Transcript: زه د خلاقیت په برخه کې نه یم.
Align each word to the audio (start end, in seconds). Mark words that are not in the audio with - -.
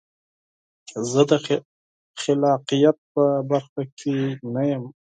زه 1.09 1.21
د 1.29 1.31
خلاقیت 2.21 2.97
په 3.13 3.23
برخه 3.49 3.81
کې 3.99 4.15
نه 4.53 4.61
یم. 4.71 4.83